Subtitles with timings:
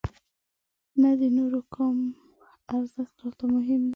[1.01, 1.97] نه د نورو کوم
[2.77, 3.89] ارزښت راته مهم دی.